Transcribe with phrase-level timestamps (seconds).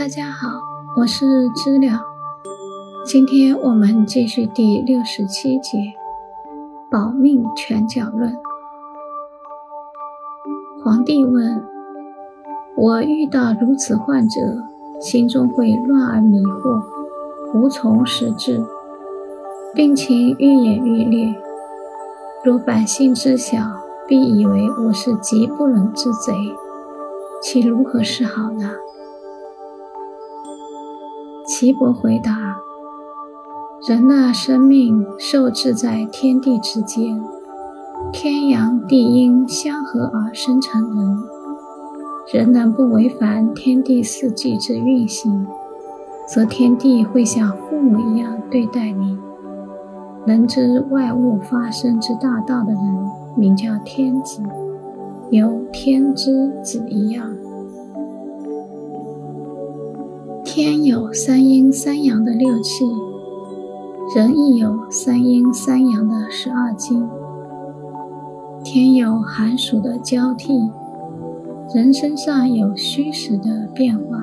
[0.00, 0.48] 大家好，
[0.96, 2.00] 我是知了。
[3.04, 5.76] 今天我们继续第六十七节
[6.90, 8.32] 《保命全脚论》。
[10.82, 11.62] 皇帝问
[12.78, 14.40] ：“我遇到如此患者，
[15.02, 16.82] 心中会乱而迷惑，
[17.52, 18.64] 无从识治，
[19.74, 21.34] 病情愈演愈烈。
[22.42, 23.58] 若百姓知晓，
[24.08, 26.32] 必以为我是极不能之贼，
[27.42, 28.70] 其如何是好呢？”
[31.60, 32.56] 岐伯回答
[33.86, 37.22] ：“人的生命受制在天地之间，
[38.10, 41.18] 天阳地阴相合而生成人。
[42.32, 45.46] 人能不违反天地四季之运行，
[46.26, 49.18] 则天地会像父母一样对待你。
[50.26, 52.82] 能知万物发生之大道的人，
[53.36, 54.40] 名叫天子，
[55.28, 57.30] 有天之子一样。”
[60.52, 62.84] 天有三阴三阳的六气，
[64.16, 67.08] 人亦有三阴三阳的十二经。
[68.64, 70.52] 天有寒暑的交替，
[71.72, 74.20] 人身上有虚实的变化。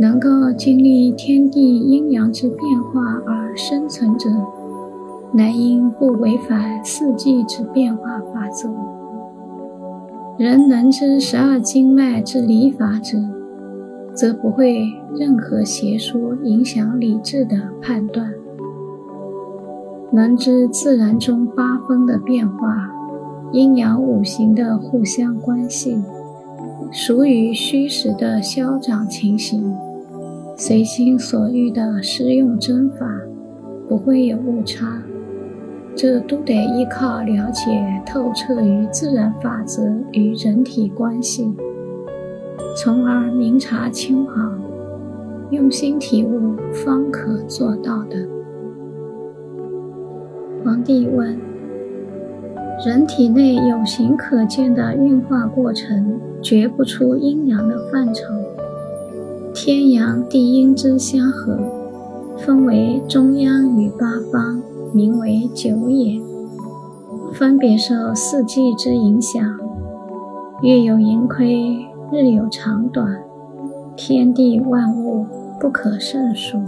[0.00, 4.30] 能够经历天地阴阳之变化而生存者，
[5.34, 8.70] 乃因不违反四季之变化法则。
[10.38, 13.18] 人能知十二经脉之理法者。
[14.14, 18.32] 则不会任何邪说影响理智的判断。
[20.12, 22.90] 能知自然中八风的变化，
[23.52, 26.00] 阴阳五行的互相关系，
[26.92, 29.74] 属于虚实的消长情形，
[30.56, 33.06] 随心所欲的施用针法，
[33.88, 35.02] 不会有误差。
[35.96, 41.52] 这都得依靠了解透彻于自然法则与人体关系。
[42.76, 44.50] 从而明察秋毫，
[45.50, 48.26] 用心体悟，方可做到的。
[50.64, 51.38] 皇帝问：
[52.84, 58.24] 人体内有形可见的运化过程，绝不出阴阳的范畴。
[59.54, 61.56] 天阳地阴之相合，
[62.36, 64.60] 分为中央与八方，
[64.92, 66.20] 名为九也。
[67.32, 69.40] 分别受四季之影响，
[70.62, 71.93] 月有盈亏。
[72.12, 73.22] 日有长短，
[73.96, 75.26] 天地万物
[75.58, 76.58] 不可胜数，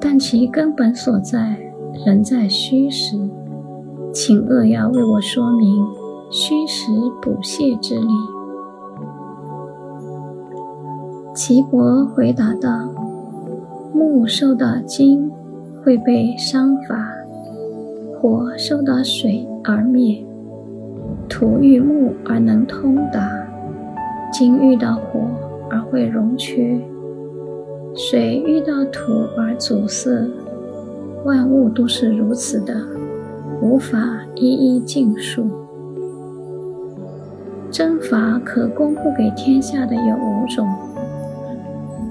[0.00, 1.56] 但其根本所在
[2.04, 3.16] 仍在虚实。
[4.12, 5.86] 请扼要为我说明
[6.30, 6.90] 虚实
[7.22, 8.08] 补泻之理。
[11.34, 12.90] 岐伯回答道
[13.94, 15.30] ：“木受到金
[15.82, 17.10] 会被伤伐，
[18.20, 20.22] 火受到水而灭，
[21.28, 23.30] 土遇木而能通达。”
[24.42, 25.20] 金遇到火
[25.70, 26.76] 而会溶缺，
[27.94, 30.28] 水遇到土而阻塞，
[31.24, 32.74] 万物都是如此的，
[33.62, 35.46] 无法一一尽述。
[37.70, 40.66] 针法可公布给天下的有五种，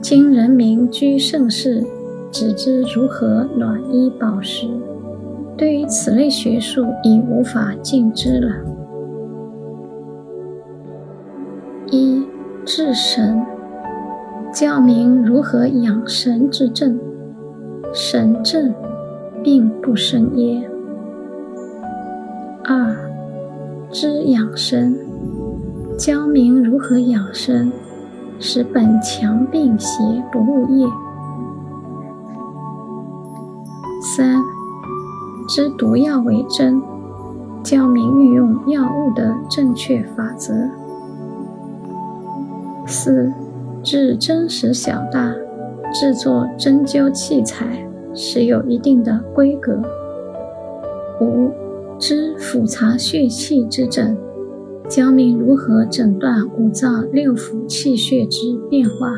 [0.00, 1.84] 今人民居盛世，
[2.30, 4.68] 只知如何暖衣保食，
[5.56, 8.54] 对于此类学术已无法尽知了。
[11.90, 12.24] 一
[12.64, 13.44] 治神，
[14.54, 17.00] 教民如何养神之正，
[17.92, 18.72] 神正，
[19.42, 20.70] 病不生耶。
[22.64, 22.96] 二
[23.90, 24.96] 知养生，
[25.98, 27.72] 教民如何养生，
[28.38, 30.00] 使本强病邪
[30.30, 30.86] 不入业。
[34.16, 34.40] 三
[35.48, 36.80] 知毒药为真，
[37.64, 40.54] 教民运用药物的正确法则。
[42.90, 43.32] 四、
[43.84, 45.32] 制真实小大，
[45.94, 49.80] 制作针灸器材是有一定的规格。
[51.20, 51.52] 五、
[52.00, 54.18] 知复查血气之诊，
[54.88, 59.14] 教民如何诊断五脏六腑气血之变化。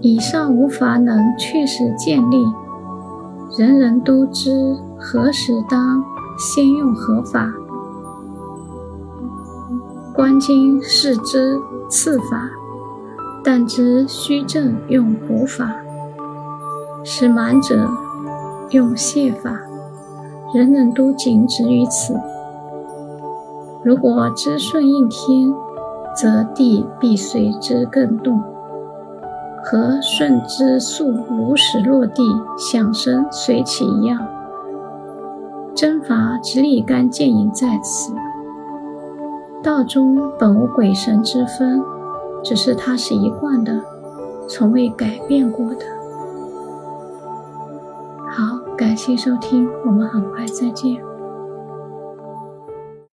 [0.00, 2.36] 以上无法能确实建立，
[3.58, 4.50] 人人都知
[4.98, 6.02] 何时当
[6.38, 7.52] 先用何法。
[10.14, 11.60] 观今是之。
[11.90, 12.50] 次法，
[13.44, 15.76] 但知虚正用补法，
[17.04, 17.88] 使满者
[18.70, 19.60] 用泻法，
[20.54, 22.18] 人人都仅止于此。
[23.84, 25.54] 如果知顺应天，
[26.16, 28.42] 则地必随之更动，
[29.62, 32.24] 和顺之速如实落地，
[32.56, 34.26] 响声随起一样。
[35.74, 38.12] 真法之立竿见影在此。
[39.64, 41.82] 道中本无鬼神之分，
[42.42, 43.80] 只是它是一贯的，
[44.46, 45.80] 从未改变过的。
[48.30, 51.13] 好，感谢收听，我们很快再见。